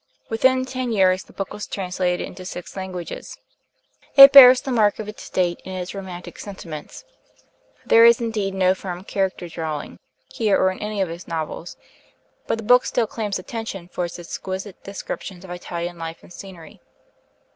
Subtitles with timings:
[0.29, 3.37] Within ten years the book was translated into six languages.
[4.15, 7.03] It bears the mark of its date in its romantic sentiments.
[7.85, 9.99] There is indeed no firm character drawing,
[10.33, 11.77] here or in any of his novels;
[12.47, 16.81] but the book still claims attention for its exquisite descriptions of Italian life and scenery.